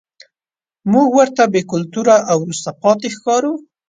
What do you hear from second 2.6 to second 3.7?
پاتې ښکارو.